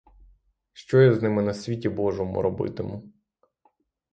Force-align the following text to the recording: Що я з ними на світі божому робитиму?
Що 0.73 1.01
я 1.01 1.13
з 1.13 1.21
ними 1.21 1.43
на 1.43 1.53
світі 1.53 1.89
божому 1.89 2.41
робитиму? 2.41 3.13